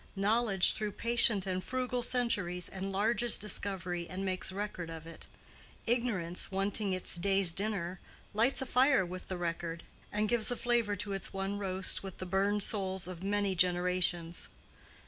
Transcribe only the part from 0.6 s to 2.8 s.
through patient and frugal centuries,